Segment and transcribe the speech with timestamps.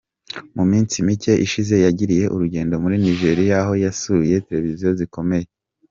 [0.55, 5.47] Mu minsi mike ishize yagiriye urugendo muri Nigeria aho yanasuye Televiziyo zikomeye.